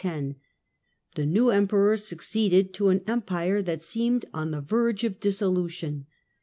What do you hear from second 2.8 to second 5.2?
an Empire that seemed on the verge of